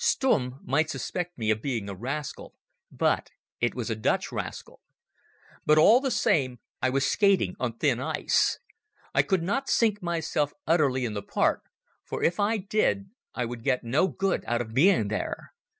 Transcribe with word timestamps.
Stumm 0.03 0.57
might 0.63 0.89
suspect 0.89 1.37
me 1.37 1.51
of 1.51 1.61
being 1.61 1.87
a 1.87 1.93
rascal, 1.93 2.55
but 2.91 3.29
it 3.59 3.75
was 3.75 3.91
a 3.91 3.95
Dutch 3.95 4.31
rascal. 4.31 4.81
But 5.63 5.77
all 5.77 5.99
the 6.01 6.09
same 6.09 6.57
I 6.81 6.89
was 6.89 7.05
skating 7.05 7.55
on 7.59 7.77
thin 7.77 7.99
ice. 7.99 8.57
I 9.13 9.21
could 9.21 9.43
not 9.43 9.69
sink 9.69 10.01
myself 10.01 10.53
utterly 10.65 11.05
in 11.05 11.13
the 11.13 11.21
part, 11.21 11.61
for 12.03 12.23
if 12.23 12.39
I 12.39 12.57
did 12.57 13.11
I 13.35 13.45
would 13.45 13.63
get 13.63 13.83
no 13.83 14.07
good 14.07 14.43
out 14.47 14.59
of 14.61 14.73
being 14.73 15.09
there. 15.09 15.53